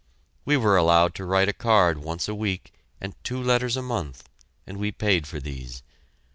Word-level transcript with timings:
We 0.45 0.57
were 0.57 0.77
allowed 0.77 1.13
to 1.13 1.25
write 1.25 1.47
a 1.47 1.53
card 1.53 1.99
once 1.99 2.27
a 2.27 2.33
week 2.33 2.73
and 2.99 3.13
two 3.23 3.39
letters 3.39 3.77
a 3.77 3.83
month; 3.83 4.27
and 4.65 4.79
we 4.79 4.91
paid 4.91 5.27
for 5.27 5.39
these. 5.39 5.83